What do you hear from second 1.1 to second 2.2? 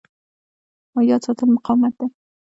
ساتل مقاومت دی.